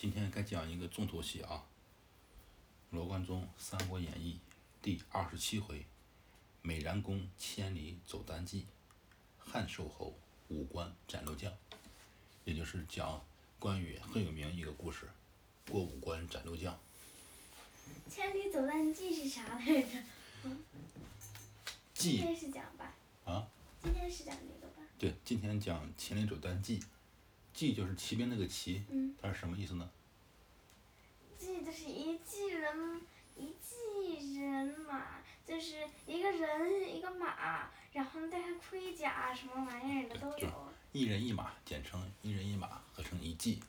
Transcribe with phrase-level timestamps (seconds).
[0.00, 1.62] 今天该讲一个重头戏啊，
[2.96, 4.40] 《罗贯中三国演义》
[4.82, 5.84] 第二十七回：
[6.62, 8.66] 美髯公千里走单骑，
[9.38, 10.14] 汉寿侯
[10.48, 11.52] 五关斩六将。
[12.46, 13.22] 也就是讲
[13.58, 15.06] 关羽很有名一个故事，
[15.68, 16.80] 过五关斩六将。
[18.08, 19.98] 千里走单骑是啥来着？
[21.92, 22.94] 今天是讲吧？
[23.26, 23.46] 啊，
[23.82, 24.82] 今天是讲这个吧？
[24.98, 26.82] 对，今天讲千里走单骑，
[27.60, 29.86] 骑就是骑兵那个骑，嗯，它是什么意思呢？
[31.38, 33.02] 骑就是一骑人，
[33.36, 40.48] 一骑人马，就是一个人一个马，然后带上盔甲什么玩意儿的都有。
[40.92, 43.62] 一人一马，简称一人一马，合成一骑。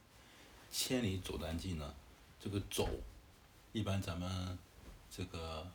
[0.71, 1.93] 千里走单骑呢，
[2.39, 2.87] 这个走，
[3.73, 4.57] 一般咱们
[5.09, 5.69] 这个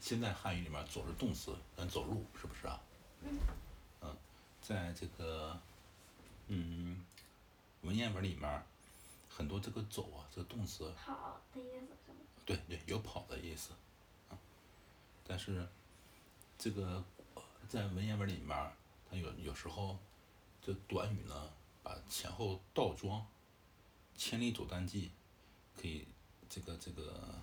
[0.00, 2.82] 现在汉语里面走是动词，咱走路是不是啊？
[3.22, 3.38] 嗯。
[4.00, 4.16] 嗯，
[4.60, 5.56] 在这个
[6.48, 7.04] 嗯
[7.86, 8.62] 文言文里面，
[9.28, 12.18] 很多这个走啊，这个动词，跑的意思是吗？
[12.44, 13.72] 对对，有跑的意思，
[14.28, 14.36] 啊，
[15.24, 15.64] 但是
[16.58, 18.72] 这个呃在文言文里面，
[19.08, 19.96] 它有有时候
[20.60, 21.52] 这短语呢，
[21.84, 23.24] 把前后倒装，
[24.16, 25.12] 千里走单骑，
[25.80, 26.08] 可以
[26.48, 27.40] 这个这个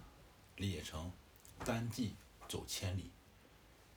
[0.58, 1.10] 理解成
[1.64, 2.16] 单骑
[2.50, 3.10] 走千里，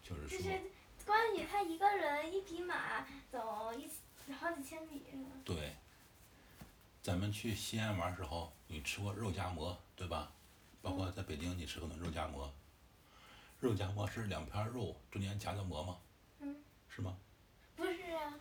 [0.01, 0.63] 就是说就是
[1.05, 3.91] 关羽他一个人一匹马走一
[4.33, 5.31] 好几千里是吗？
[5.45, 5.75] 对。
[7.07, 10.29] 咱们去西安玩儿时候，你吃过肉夹馍对吧？
[10.83, 12.53] 包括在北京你吃过那肉夹馍。
[13.61, 15.98] 肉夹馍是两片肉中间夹着馍吗？
[16.41, 16.57] 嗯。
[16.89, 17.17] 是吗？
[17.77, 18.35] 不是啊，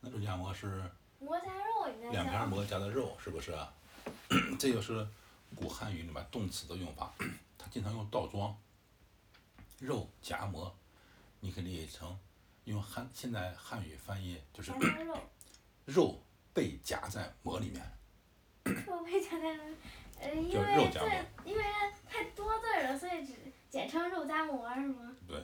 [0.00, 2.48] 那肉夹馍是馍夹肉应该两片。
[2.48, 3.70] 馍夹的肉，是不是啊？
[4.58, 5.06] 这就是
[5.54, 7.12] 古汉语里面动词的用法，
[7.58, 8.58] 它经常用倒装。
[9.78, 10.74] 肉夹馍，
[11.40, 12.18] 你可以理解成
[12.64, 15.18] 用汉现在汉语翻译就是肉，
[15.84, 16.22] 肉
[16.60, 17.82] 被夹在馍里面。
[18.86, 19.58] 肉被夹在，
[20.20, 21.64] 呃，因为肉夹馍这因为
[22.06, 23.32] 太多字儿了，所以只
[23.70, 25.16] 简称肉夹馍是吗？
[25.26, 25.42] 对，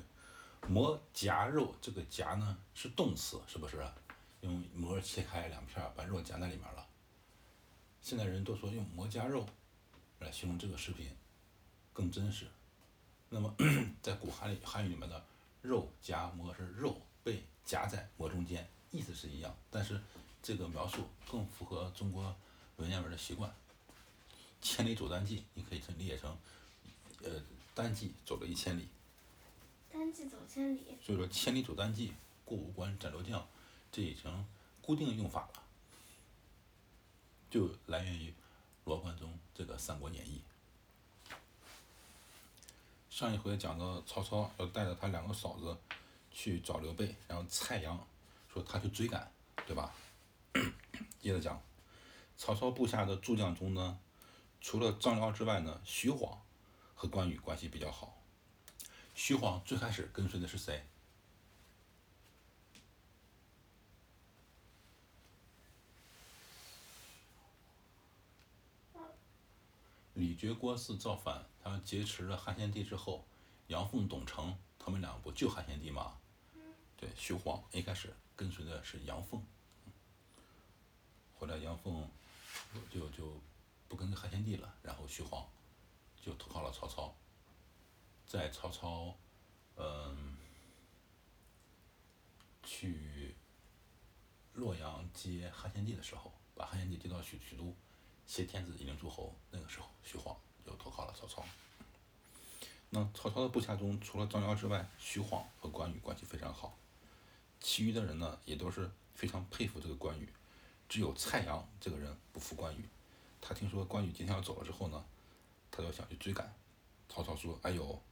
[0.69, 3.83] 馍夹肉这个夹呢是动词，是不是？
[4.43, 6.87] 用馍切开两片儿，把肉夹在里面了。
[8.03, 9.47] 现在人都说用馍夹肉
[10.19, 11.09] 来形容这个食品
[11.95, 12.47] 更真实。
[13.31, 13.57] 那么
[14.03, 15.25] 在古汉语汉语里面的
[15.63, 19.99] 肉夹馍是肉被夹在馍中间，意思是一样，但是
[20.47, 22.33] 这个描述更符合中国
[22.77, 23.53] 文言文的习惯。
[24.63, 26.39] 千里走单骑，你可以理解成，
[27.25, 27.43] 呃，
[27.75, 28.87] 单骑走了一千里。
[29.93, 32.13] 单骑走千里，所以说，千里走单骑，
[32.45, 33.45] 过五关斩六将，
[33.91, 34.47] 这已经
[34.81, 35.63] 固定用法了，
[37.51, 38.33] 就来源于
[38.85, 40.41] 罗贯中这个《三国演义》。
[43.11, 45.77] 上一回讲到曹操要带着他两个嫂子
[46.31, 48.07] 去找刘备，然后蔡阳
[48.53, 49.29] 说他去追赶，
[49.67, 49.93] 对吧？
[51.27, 51.61] 接着讲，
[52.37, 53.99] 曹操部下的诸将中呢，
[54.61, 56.41] 除了张辽之外呢，徐晃
[56.95, 58.23] 和关羽关系比较好。
[59.13, 60.87] 徐晃最开始跟随的是谁？
[70.15, 73.27] 李傕郭汜造反，他们劫持了汉献帝之后，
[73.67, 76.19] 杨奉、董承他们俩不救汉献帝吗？
[76.97, 79.45] 对，徐晃一开始跟随的是杨奉，
[81.39, 82.09] 后来杨奉
[82.91, 83.39] 就就
[83.89, 85.47] 不跟汉献帝了，然后徐晃
[86.21, 87.15] 就投靠了曹操，
[88.27, 89.15] 在曹操
[89.77, 90.37] 嗯
[92.65, 93.35] 去
[94.55, 97.75] 洛阳接汉献帝的时候，把汉献帝接到许许都，
[98.27, 101.45] 挟天子以令诸侯，那个时候徐晃就投靠了曹操。
[102.89, 106.77] 那曹操的部下中，除了张辽之外，徐晃和关羽关系非常好，
[107.61, 110.29] 其余的人呢也都是非常佩服这个关羽，
[110.89, 112.89] 只有蔡阳这个人不服关羽。
[113.41, 115.05] 他听说关羽今天要走了之后呢，
[115.71, 116.53] 他就想去追赶。
[117.09, 118.03] 曹操说：“哎呦，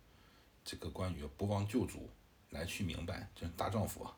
[0.64, 2.08] 这个关羽不忘旧主，
[2.50, 4.16] 来去明白，真是大丈夫啊！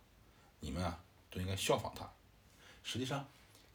[0.60, 2.08] 你们啊都应该效仿他。”
[2.84, 3.26] 实际上，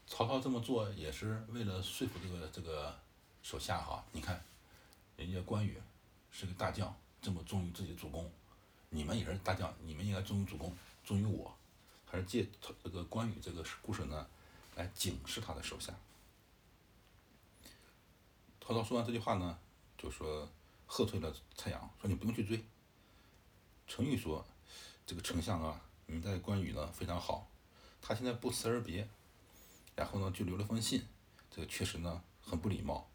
[0.05, 2.97] 曹操这么做也是为了说服这个这个
[3.41, 4.05] 手下哈。
[4.11, 4.43] 你看，
[5.17, 5.81] 人家关羽
[6.31, 8.31] 是个大将，这么忠于自己主公，
[8.89, 11.51] 你们也是大将，你们应该忠于主公，忠于我。
[12.05, 12.47] 还是借
[12.83, 14.27] 这个关羽这个故事呢，
[14.75, 15.93] 来警示他的手下。
[18.59, 19.59] 曹操说完这句话呢，
[19.97, 20.47] 就说
[20.85, 22.63] 喝退了蔡阳，说你不用去追。
[23.85, 24.45] 程昱说
[25.05, 27.49] ：“这个丞相啊，你待关羽呢非常好，
[28.01, 29.09] 他现在不辞而别，
[29.95, 31.05] 然后呢就留了封信，
[31.49, 33.09] 这个确实呢很不礼貌。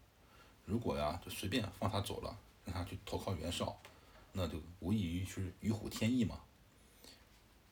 [0.65, 3.79] 如果呀就随便放他走了，让他去投靠袁绍，
[4.33, 6.41] 那就无异于是与虎添翼嘛。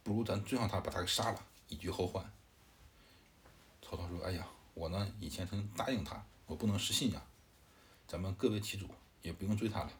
[0.01, 2.25] 不如咱追上他，把他给杀了，以绝后患。”
[3.87, 7.23] 曹操说：“哎呀，我呢以前曾答应他，我不能失信呀。
[8.07, 8.87] 咱们各为其主，
[9.21, 9.91] 也不用追他了。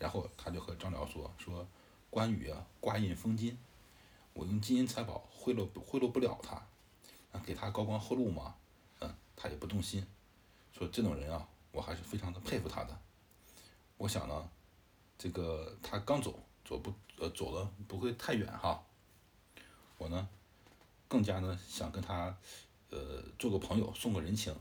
[0.00, 1.64] 然后他就和张辽说：“说
[2.10, 3.56] 关羽啊，挂印封金，
[4.32, 6.56] 我用金银财宝贿赂贿赂不了他，
[7.30, 8.56] 啊，给他高官厚禄嘛，
[8.98, 10.04] 嗯，他也不动心。
[10.72, 13.00] 说这种人啊，我还是非常的佩服他的。
[13.96, 14.50] 我想呢，
[15.16, 18.84] 这个他刚走，走不呃走的不会太远哈。
[19.98, 20.28] 我呢，
[21.06, 22.36] 更加呢想跟他
[22.92, 24.54] 呃做个朋友，送个人情。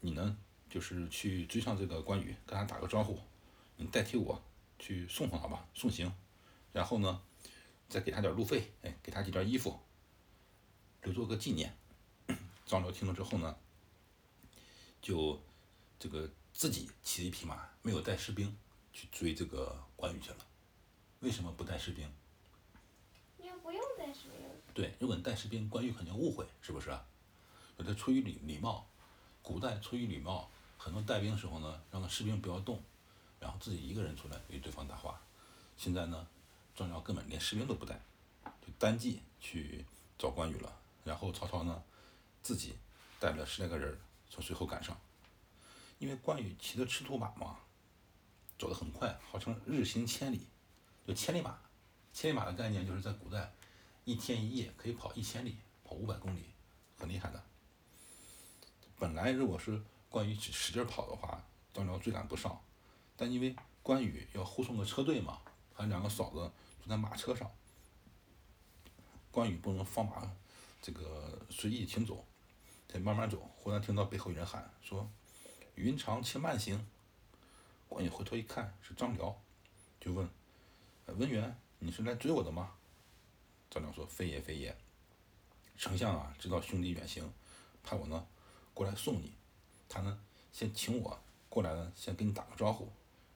[0.00, 0.36] 你呢，
[0.68, 3.18] 就是去追上这个关羽，跟他打个招呼。”
[3.76, 4.42] 你代替我
[4.78, 6.12] 去送送他吧，送行，
[6.70, 7.22] 然后呢，
[7.88, 9.80] 再给他点路费，哎，给他几件衣服，
[11.02, 11.74] 留作个纪念。
[12.66, 13.56] 张辽听了之后呢，
[15.00, 15.40] 就
[15.98, 18.54] 这个自己骑了一匹马，没有带士兵
[18.92, 20.46] 去追这个关羽去了。
[21.20, 22.06] 为什么不带士兵？
[23.38, 24.49] 你不用带士兵。
[24.80, 26.98] 对，如果你带士兵，关羽肯定误会，是不是？
[27.84, 28.88] 这出于礼礼貌，
[29.42, 32.82] 古代出于礼貌，很多带兵的时候呢，让士兵不要动。
[33.38, 35.20] 然后自己一个人出来与对方搭话，
[35.76, 36.26] 现在呢，
[36.74, 38.00] 张辽根本连士兵都不带，
[38.42, 39.84] 就单骑去
[40.18, 40.74] 找关羽了。
[41.04, 41.82] 然后曹操呢，
[42.40, 42.74] 自己
[43.18, 44.00] 带了十来个人
[44.30, 44.98] 从随后赶上，
[45.98, 47.58] 因为关羽骑的赤兔马嘛，
[48.58, 50.46] 走得很快，号称日行千里，
[51.06, 51.58] 就千里马。
[52.14, 53.52] 千里马的概念就是在古代，
[54.10, 56.46] 一天一夜可以跑一千里，跑五百公里，
[56.98, 57.40] 很厉害的。
[58.98, 61.40] 本来如果是关羽使使劲跑的话，
[61.72, 62.60] 张辽追赶不上。
[63.16, 63.54] 但因为
[63.84, 65.40] 关羽要护送个车队嘛，
[65.72, 67.48] 还有两个嫂子坐在马车上，
[69.30, 70.28] 关羽不能放马，
[70.82, 72.26] 这个随意行走，
[72.88, 73.48] 得慢慢走。
[73.54, 75.08] 忽然听到背后有人喊说
[75.76, 76.84] ：“云长且慢行。”
[77.88, 79.40] 关羽回头一看是张辽，
[80.00, 80.28] 就问
[81.06, 82.74] ：“文远，你是来追我的吗？”
[83.70, 84.76] 张良说：“非也非也。
[85.78, 87.32] 丞相啊，知道兄弟远行，
[87.82, 88.26] 派我呢
[88.74, 89.32] 过来送你。
[89.88, 90.20] 他呢
[90.52, 91.18] 先请我
[91.48, 92.90] 过来呢，先跟你打个招呼。”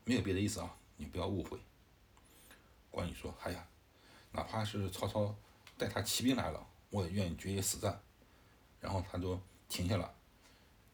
[0.05, 1.59] 没有别的意思啊，你不要误会。
[2.91, 3.67] 关羽说：“哎呀，
[4.33, 5.35] 哪怕是曹操
[5.79, 8.03] 带他骑兵来了，我也愿意决一死战。”
[8.81, 10.15] 然后他就停下了，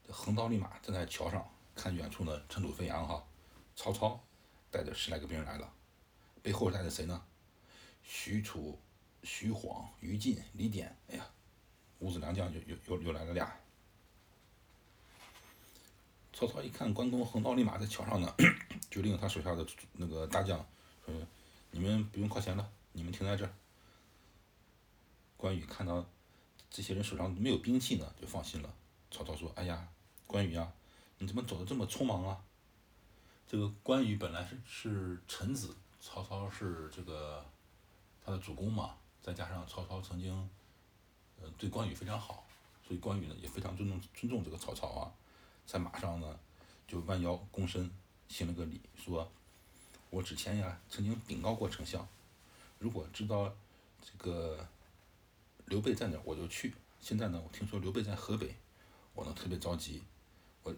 [0.09, 1.45] 横刀立马站在桥上，
[1.75, 3.27] 看远处的，尘土飞扬哈。
[3.75, 4.23] 曹操
[4.71, 5.73] 带着十来个兵来了，
[6.43, 7.25] 背后带着谁呢？
[8.05, 8.79] 许褚、
[9.23, 10.97] 徐晃、于禁、李典。
[11.09, 11.27] 哎呀，
[11.99, 13.55] 五子良将又又又又来了俩。
[16.33, 18.35] 曹操一看关公横刀立马在桥上呢，
[18.89, 20.65] 就令他手下的那个大将
[21.05, 21.15] 说
[21.71, 23.53] ：“你们不用靠前了，你们停在这。”
[25.37, 26.07] 关羽看到
[26.71, 28.75] 这些人手上没有兵器呢，就放心了。
[29.11, 29.89] 曹操说：“哎呀，
[30.27, 30.73] 关羽呀，
[31.19, 32.43] 你怎么走的这么匆忙啊？”
[33.47, 37.45] 这个关羽本来是是臣子，曹操是这个
[38.25, 40.49] 他的主公嘛，再加上曹操曾经
[41.41, 42.45] 呃对关羽非常好，
[42.87, 45.13] 所以关羽呢也非常尊重尊重这个曹操啊。
[45.67, 46.39] 在马上呢，
[46.89, 47.91] 就弯腰躬身
[48.29, 49.31] 行了个礼，说
[50.11, 52.09] ：“我之前呀曾经禀告过丞相，
[52.79, 53.55] 如果知道
[54.03, 54.67] 这个
[55.67, 56.75] 刘备在哪，我就去。
[57.01, 58.57] 现在呢，我听说刘备在河北，
[59.15, 60.03] 我呢特别着急，
[60.65, 60.75] 我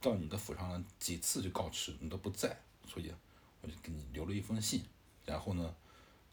[0.00, 3.12] 到你的府上了几次就告辞，你都不在，所以
[3.60, 4.84] 我就给你留了一封信，
[5.24, 5.74] 然后呢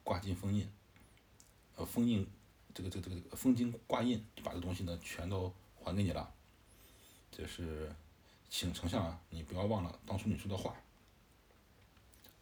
[0.04, 0.68] 挂金封印，
[1.80, 2.28] 呃封印
[2.74, 6.30] 这个这个这个封金挂印，就把这东西呢全都还给你了。”
[7.32, 7.96] 这是，
[8.50, 10.76] 请丞相啊，你不要忘了当初你说的话。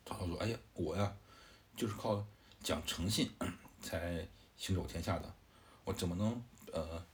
[0.06, 1.16] 曹操说：“哎呀，我呀，
[1.76, 2.26] 就是靠
[2.64, 3.30] 讲诚信
[3.80, 5.32] 才行走天下的，
[5.84, 7.06] 我怎么能呃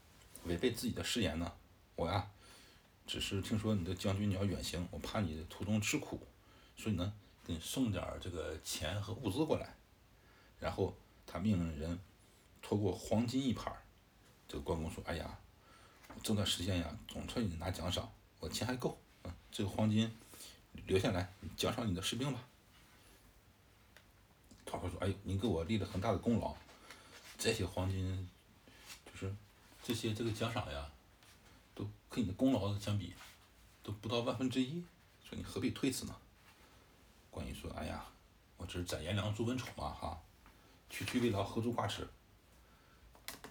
[0.46, 1.52] 违背自己的誓言呢？
[1.96, 2.32] 我呀，
[3.06, 6.22] 只是听说你的将军你要远行，我怕你途中吃苦，
[6.78, 7.14] 所以呢，
[7.46, 9.76] 给你送点这个钱和物资过来。
[10.60, 10.96] 然后
[11.26, 12.00] 他命人
[12.64, 13.72] 拖过黄金一盘
[14.48, 15.38] 这个关公说：‘哎呀。’
[16.22, 20.16] 这段时间呀，总算你拿奖赏，我钱还够，嗯，这个黄金
[20.86, 22.40] 留下来奖赏你的士兵吧。
[24.66, 26.56] 曹操说：“哎，您给我立了很大的功劳，
[27.40, 28.30] 这些黄金，
[29.12, 29.36] 就是
[29.82, 30.92] 这些这个奖赏呀，
[31.74, 33.16] 都跟你的功劳相比，
[33.82, 34.86] 都不到万分之一，
[35.28, 36.16] 说你何必推辞呢？”
[37.32, 38.06] 关羽说：“哎呀，
[38.58, 40.22] 我只是斩颜良，诛文丑嘛，哈，
[40.92, 42.08] 区区未劳，何足挂齿。”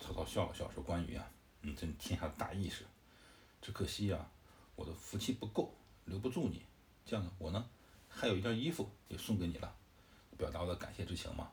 [0.03, 1.31] 曹操笑了笑说：“关羽呀。”
[1.65, 2.85] 你真天下大义士，
[3.61, 4.29] 只可惜呀，
[4.75, 5.73] 我的福气不够，
[6.07, 6.65] 留不住你。
[7.07, 7.65] 这样呢，我呢
[8.09, 9.73] 还有一件衣服也送给你了，
[10.37, 11.53] 表达我的感谢之情嘛。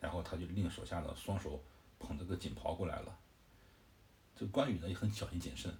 [0.00, 1.62] 然后他就令手下的双手
[1.98, 3.18] 捧着个锦袍过来了。
[4.34, 5.76] 这关羽呢也很小心谨慎，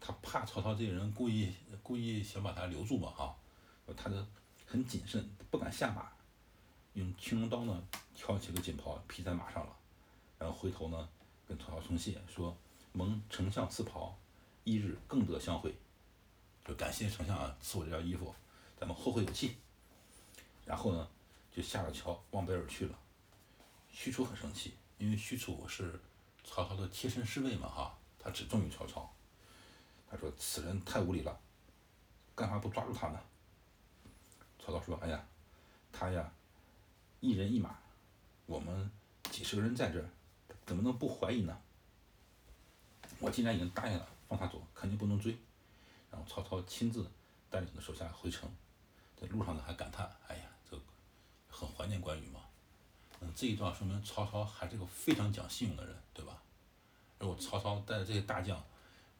[0.00, 3.36] 他怕曹操这个人故意故意想把他留住嘛哈，
[3.96, 4.16] 他就
[4.66, 6.10] 很谨慎，不敢下马，
[6.94, 7.86] 用青龙刀呢
[8.16, 9.76] 挑起个锦袍披在马上了，
[10.40, 11.08] 然后回头呢
[11.48, 12.56] 跟曹操称谢说。
[12.92, 14.16] 蒙丞相赐袍，
[14.64, 15.76] 一日更得相会，
[16.64, 18.34] 就感谢丞相啊赐我这件衣服，
[18.80, 19.54] 咱们后会有期。
[20.64, 21.06] 然后呢，
[21.54, 22.98] 就下了桥往北而去了。
[23.90, 26.00] 许褚很生气，因为许褚是
[26.42, 29.14] 曹操的贴身侍卫嘛哈，他只忠于曹操。
[30.10, 31.38] 他说此人太无礼了，
[32.34, 33.20] 干嘛不抓住他呢？
[34.58, 35.26] 曹操说：“哎呀，
[35.92, 36.32] 他呀，
[37.20, 37.78] 一人一马，
[38.46, 38.90] 我们
[39.30, 40.08] 几十个人在这儿，
[40.66, 41.58] 怎么能不怀疑呢？
[43.20, 45.38] 我既然已经答应了放他走，肯定不能追。”
[46.10, 47.08] 然后曹操亲自
[47.48, 48.50] 带领着手下回城，
[49.18, 50.78] 在路上呢还感叹：“哎呀，这
[51.48, 52.40] 很怀念关羽嘛。”
[53.20, 56.42] 嗯，这一段说明曹操还是个非常讲信用的人，对吧？
[57.18, 58.62] 如果曹操带着这些大将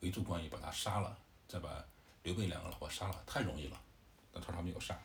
[0.01, 1.17] 围住关羽，把他杀了，
[1.49, 1.83] 再把
[2.23, 3.81] 刘备两个老婆杀了，太容易了。
[4.33, 5.01] 但曹操没有杀。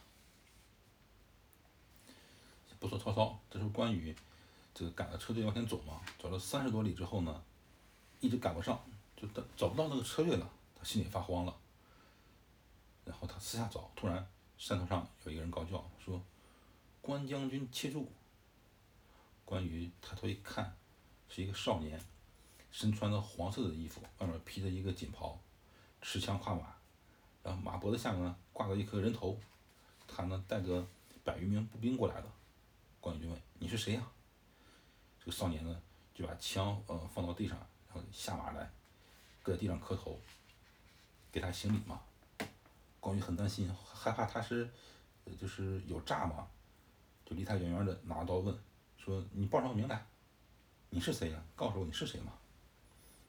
[2.80, 4.14] 不说曹操，这时候关羽
[4.74, 7.44] 这个赶着车队往前走嘛，走了三十多里之后呢，
[8.20, 8.82] 一直赶不上，
[9.16, 11.58] 就找找不到那个车队了，他心里发慌了。
[13.04, 14.26] 然后他四下找，突然
[14.58, 16.22] 山头上有一个人高叫说
[17.02, 18.12] ：“关将军切住！”
[19.44, 20.74] 关羽抬头一看，
[21.28, 22.00] 是一个少年，
[22.72, 25.38] 身穿着黄色的衣服，外面披着一个锦袍，
[26.02, 26.74] 持枪跨马，
[27.44, 29.38] 然后马脖子下面呢挂着一颗人头，
[30.08, 30.88] 他呢带着
[31.24, 32.32] 百余名步兵过来了。
[33.02, 34.08] 关羽就问：“你是谁呀？”
[35.24, 35.82] 这个少年呢，
[36.16, 37.56] 就把枪呃放到地上，
[37.88, 38.68] 然后下马来，
[39.44, 40.20] 搁在地上磕头，
[41.32, 42.02] 给他行礼嘛。
[43.00, 44.68] 关羽很担心，害怕他是，
[45.40, 46.48] 就是有诈嘛，
[47.24, 48.60] 就离他远远的拿刀问
[48.98, 50.08] ：“说你报上名来，
[50.90, 51.44] 你是谁呀？
[51.56, 52.34] 告诉我你是谁嘛。”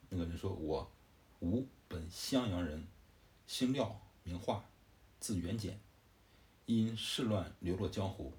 [0.09, 0.91] 那个人说：“我，
[1.41, 2.87] 吾本襄阳人，
[3.47, 4.65] 姓廖，名化，
[5.21, 5.79] 字元简，
[6.65, 8.33] 因世乱流落江湖。”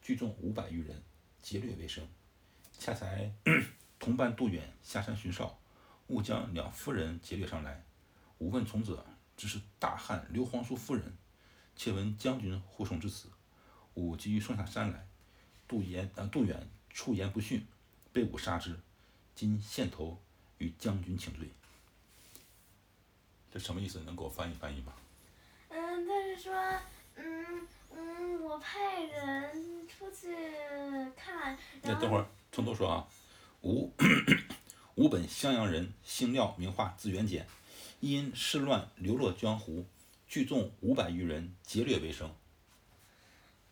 [0.00, 1.02] 聚众五百余人，
[1.42, 2.08] 劫掠为生。
[2.80, 3.30] 恰才
[3.98, 5.60] 同伴杜远下山巡哨，
[6.06, 7.84] 误将两夫人劫掠上来。
[8.38, 9.04] 吾问从者，
[9.36, 11.14] 只是大汉刘皇叔夫人。
[11.76, 13.28] 且闻将军护送至此，
[13.94, 15.06] 吾急于送下山来。
[15.68, 17.66] 杜延呃杜远出言不逊，
[18.14, 18.80] 被吾杀之。
[19.34, 20.18] 今献头
[20.56, 21.50] 与将军请罪。
[23.52, 24.00] 这什么意思？
[24.00, 24.94] 能给我翻译翻译吗？
[25.68, 26.54] 嗯，他是说，
[27.16, 27.68] 嗯
[28.00, 29.70] 嗯，我派人。
[30.00, 30.28] 出去
[31.14, 31.58] 看。
[31.82, 33.06] 那等会儿从头说啊，
[33.60, 33.92] 吾
[34.94, 37.46] 吾本襄阳人，姓廖，名化，字元简，
[37.98, 39.84] 因事乱流落江湖，
[40.26, 42.34] 聚众五百余人，劫掠为生。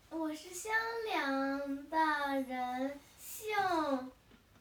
[0.09, 0.71] 我是襄
[1.11, 1.97] 阳的
[2.41, 3.47] 人，姓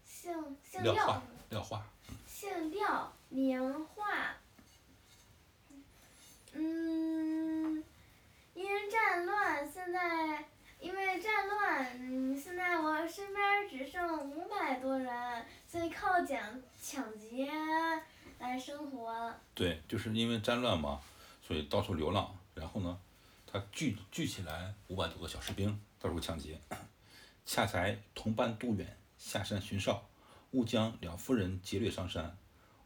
[0.07, 1.23] 姓姓廖。
[1.51, 1.87] 廖化。
[2.27, 4.37] 姓廖，名化。
[6.55, 7.85] 嗯，
[8.59, 10.45] 因战乱，现在。
[10.81, 17.51] 因为战乱，现在我身边只剩五百多人，所以靠抢抢劫
[18.39, 19.35] 来生活。
[19.57, 21.01] 对，就是因为战乱嘛，
[21.43, 22.33] 所以到处流浪。
[22.55, 22.97] 然后呢，
[23.45, 26.61] 他聚聚起来五百多个小士兵，到处抢劫。
[27.45, 30.09] 恰才同伴杜远下山巡哨，
[30.53, 32.37] 误将两夫人劫掠上山。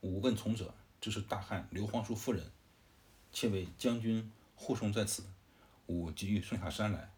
[0.01, 2.51] 吾问从者，这是大汉刘皇叔夫人，
[3.33, 5.23] 且为将军护送在此。
[5.93, 7.11] 吾急于送下山来。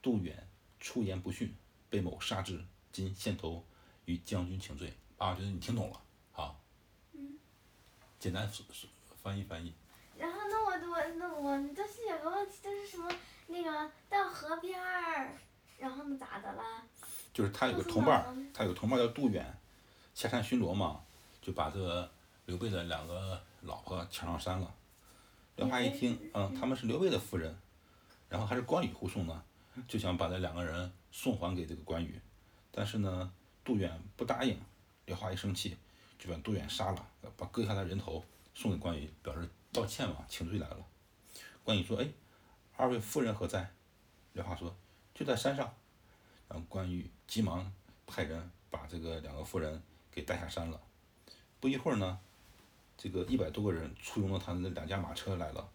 [0.00, 0.48] 杜远
[0.80, 1.54] 出言不逊，
[1.90, 2.64] 被某杀之。
[2.92, 3.64] 今献头
[4.06, 4.92] 与将军请罪。
[5.18, 6.00] 啊，就是你听懂了，
[6.32, 6.60] 好。
[7.12, 7.38] 嗯。
[8.18, 8.50] 简单
[9.22, 9.72] 翻译翻译。
[10.18, 13.10] 然后，那我我那我就是有个问题，就是什么
[13.46, 15.36] 那个到河边儿，
[15.78, 16.62] 然后呢咋的了？
[17.32, 19.58] 就是他有个同伴儿，他有个同伴叫杜远，
[20.14, 21.04] 下山巡逻嘛，
[21.42, 22.10] 就把这个
[22.46, 24.74] 刘备的两个老婆抢上山了。
[25.56, 27.56] 廖化一听，嗯，他们是刘备的夫人，
[28.28, 29.42] 然后还是关羽护送呢。
[29.88, 32.20] 就想把这两个人送还给这个关羽，
[32.70, 33.32] 但是呢，
[33.64, 34.56] 杜远不答应。
[35.06, 35.76] 刘化一生气，
[36.16, 40.86] 就把杜远杀了，把割下的人头送给关羽，表示道歉嘛，请罪来了。
[41.64, 42.08] 关羽说：“哎，
[42.76, 43.68] 二位夫人何在？”
[44.32, 44.76] 刘化说
[45.12, 45.74] ：“就在山上。”
[46.48, 47.72] 然后关羽急忙
[48.06, 50.80] 派人把这个两个夫人给带下山了。
[51.58, 52.20] 不一会儿呢，
[52.96, 55.68] 这个一百多个人簇拥着他的两驾马车来了。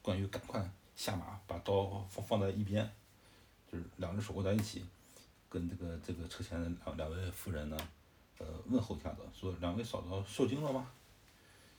[0.00, 2.90] 关羽赶快下马，把刀放放在一边。
[3.70, 4.84] 就是两只手握在一起，
[5.48, 7.76] 跟这个这个车前的两两位夫人呢，
[8.38, 10.90] 呃，问候一下子，说两位嫂子受惊了吗？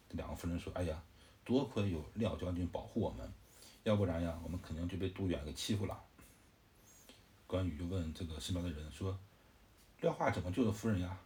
[0.10, 1.02] 这两个夫人说：“哎呀，
[1.46, 3.32] 多亏有廖将军保护我们，
[3.84, 5.98] 要不然呀，我们肯定就被杜远给欺负了。”
[7.48, 9.18] 关羽就问这个身边的人说
[10.02, 11.18] ：“廖化怎么救的夫人呀？”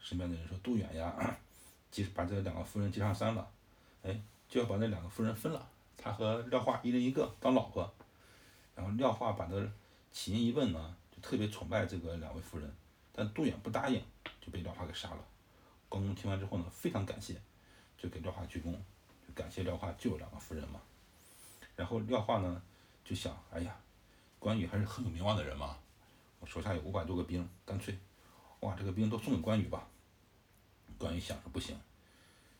[0.00, 1.38] 身边的人说：“杜远呀，
[1.90, 3.48] 接把这两个夫人接上山了，
[4.02, 7.92] 哎，就要把那两个夫人分了，他和廖化一人一个当老婆。”
[8.74, 9.54] 然后廖化把他。
[10.16, 12.72] 起因一问呢，就特别崇拜这个两位夫人，
[13.12, 14.00] 但杜远不答应，
[14.40, 15.26] 就被廖化给杀了。
[15.88, 17.34] 关公听完之后呢，非常感谢，
[17.98, 18.76] 就给廖化鞠躬，
[19.34, 20.80] 感谢廖化救了两个夫人嘛。
[21.74, 22.62] 然后廖化呢
[23.04, 23.76] 就想，哎呀，
[24.38, 25.76] 关羽还是很有名望的人嘛，
[26.38, 27.98] 我手下有五百多个兵，干脆，
[28.60, 29.84] 哇，这个兵都送给关羽吧。
[30.96, 31.76] 关羽想着不行，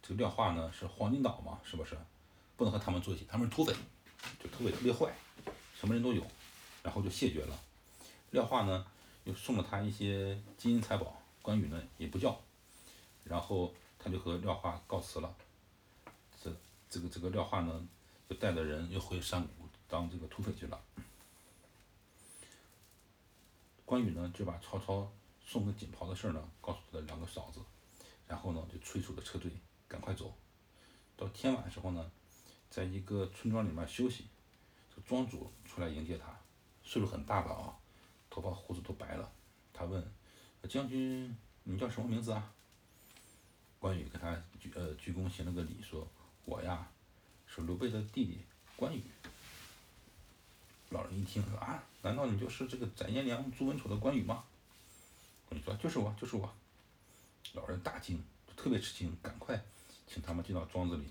[0.02, 1.96] 这个廖化呢是黄金岛嘛，是不是？
[2.56, 3.74] 不能和他们坐一起，他们是土匪，
[4.42, 5.12] 就土匪特别坏，
[5.78, 6.24] 什么人都有，
[6.82, 7.58] 然后就谢绝了。
[8.30, 8.86] 廖化呢
[9.24, 12.40] 又送了他一些金银财宝，关羽呢也不叫，
[13.24, 15.34] 然后他就和廖化告辞了。
[16.42, 16.54] 这
[16.88, 17.88] 这个这个廖化呢
[18.28, 20.80] 就带着人又回山谷当这个土匪去了。
[23.84, 25.12] 关羽呢就把曹操
[25.44, 27.60] 送个锦袍的事呢告诉他的两个嫂子，
[28.26, 29.50] 然后呢就催促着车队
[29.86, 30.34] 赶快走。
[31.16, 32.10] 到天晚的时候呢，
[32.74, 34.24] 在一个村庄里面休息，
[34.92, 36.36] 这庄主出来迎接他，
[36.82, 37.78] 岁数很大了啊，
[38.28, 39.30] 头发胡子都白了。
[39.72, 40.04] 他问
[40.68, 42.52] ：“将军，你叫什么名字啊？”
[43.78, 46.08] 关羽跟他鞠呃鞠躬行了个礼，说
[46.46, 46.90] ：“我呀，
[47.46, 48.40] 是刘备的弟弟
[48.74, 49.04] 关羽。”
[50.90, 54.42] 老人一听说啊，难道你就是这个斩颜良、诛文丑的关羽吗？
[55.48, 56.52] 关羽说：“就是我，就是我。”
[57.54, 58.20] 老人大惊，
[58.56, 59.64] 特别吃惊，赶快
[60.08, 61.04] 请他们进到庄子里。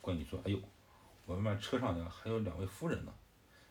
[0.00, 0.58] 关羽说：“哎呦，
[1.28, 3.12] 我们车上呢还有两位夫人呢。”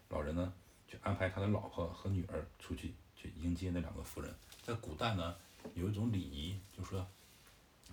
[0.10, 0.54] 老人呢
[0.88, 4.34] 就安排他的老婆和女儿出去去迎接那两个夫人。
[4.64, 5.36] 在古代呢，
[5.74, 7.06] 有一种礼仪，就是说，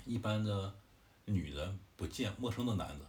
[0.05, 0.73] 一般的
[1.25, 3.07] 女人不见陌生的男的。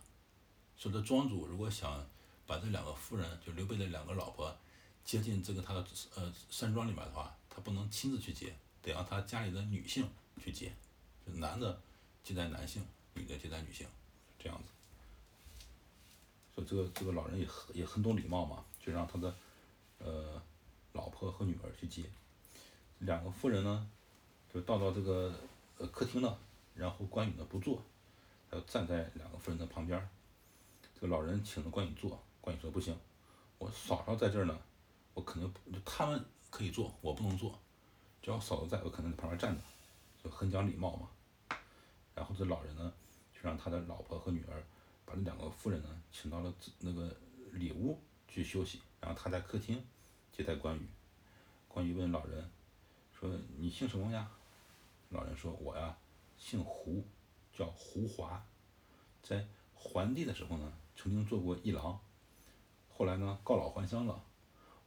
[0.78, 2.04] 说这庄主如果想
[2.48, 4.58] 把这两个夫人，就刘备的两个老婆，
[5.04, 5.86] 接进这个他的
[6.16, 10.10] 呃山庄里面的话，他不能亲自去接，得让他家里的女性
[10.42, 10.74] 去接，
[11.28, 11.80] 就男的
[12.24, 12.84] 接待男性，
[13.14, 13.86] 女的接待女性，
[14.40, 14.72] 这样子。
[16.56, 19.36] 说这个这个老人也很也很懂礼貌嘛，就让他的
[20.00, 20.42] 呃
[20.94, 22.06] 老婆和女儿去接。
[23.00, 23.90] 两个妇人呢，
[24.54, 25.34] 就到到这个
[25.78, 26.40] 呃客厅了，
[26.74, 27.84] 然后关羽呢不坐，
[28.50, 30.10] 他就站在两个妇人的旁边。
[30.94, 32.98] 这个老人请了关羽坐，关羽说不行，
[33.58, 34.58] 我嫂嫂在这儿呢，
[35.14, 37.60] 我肯定他们可以坐，我不能坐，
[38.22, 39.62] 只要嫂子在，我肯定在旁边站着，
[40.24, 41.10] 就很讲礼貌嘛。
[42.16, 42.94] 然后这老人呢，
[43.34, 44.64] 就让他的老婆和女儿
[45.06, 47.16] 把这两个妇人呢请到了那个
[47.52, 49.84] 里屋去休息，然后他在客厅
[50.32, 50.88] 接待关羽。
[51.68, 52.50] 关羽问老人
[53.14, 54.32] 说：“你姓什么呀？”
[55.10, 55.96] 老人说：“我呀，
[56.38, 57.06] 姓胡，
[57.54, 58.44] 叫胡华，
[59.22, 62.00] 在桓帝的时候呢，曾经做过一郎，
[62.90, 64.24] 后来呢告老还乡了。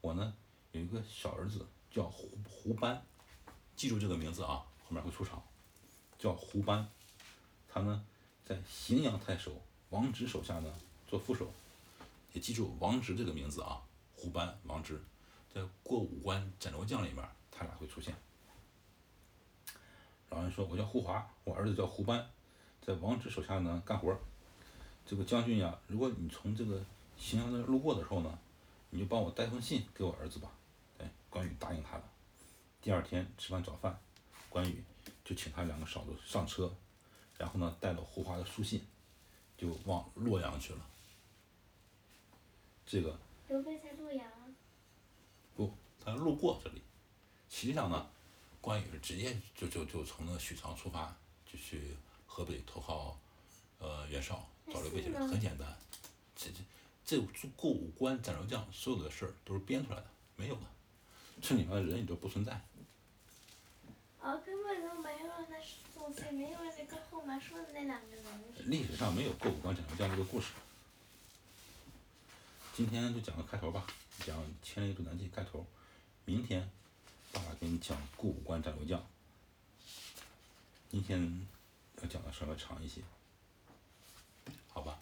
[0.00, 0.34] 我呢
[0.72, 3.02] 有一个小儿子叫胡胡班，
[3.76, 5.42] 记住这个名字啊，后面会出场，
[6.18, 6.88] 叫胡班。
[7.68, 8.04] 他呢
[8.44, 10.72] 在荥阳太守王直手下呢
[11.06, 11.50] 做副手，
[12.32, 13.82] 也记住王直这个名字啊，
[14.14, 15.00] 胡班、王直，
[15.52, 18.14] 在过五关斩六将里面，他俩会出现。
[20.30, 22.28] 老人说：“我叫胡华，我儿子叫胡班，
[22.84, 24.14] 在王直手下呢干活。
[25.06, 26.78] 这个将军呀，如果你从这个
[27.18, 28.38] 荥阳那路过的时候呢，
[28.90, 30.52] 你就帮我带封信给我儿子吧。”
[31.00, 32.04] 哎，关羽答应他了。
[32.82, 33.98] 第二天吃完早饭，
[34.50, 34.84] 关羽
[35.24, 36.70] 就请他两个嫂子上车，
[37.38, 38.84] 然后呢带了胡华的书信，
[39.58, 40.86] 就往洛阳去了。
[42.86, 43.18] 这个
[43.48, 44.26] 刘备在洛阳，
[45.54, 46.80] 不，他路过这里。
[47.50, 48.08] 实际上呢，
[48.60, 53.18] 关羽是直接就就就从那许昌出发，就去河北投靠
[53.78, 55.76] 呃袁绍，找刘备去了，很简单。
[56.36, 56.50] 这
[57.04, 60.62] 这这过五关斩六将，所有的事儿都是编出来的，没有的，
[61.42, 62.60] 这里面的人也都不存在。
[64.28, 65.56] 哦，根本就没有那
[65.94, 68.24] 东西，没有那个后面说的那两个人。
[68.66, 70.48] 历史上没有过五关斩六将这个故事。
[72.74, 73.86] 今天就讲个开头吧，
[74.26, 75.66] 讲《千里走单骑》开头。
[76.26, 76.70] 明天，
[77.32, 79.02] 爸爸给你讲过五关斩六将。
[80.90, 81.48] 今天
[82.02, 83.00] 要讲的稍微长一些，
[84.68, 85.00] 好吧？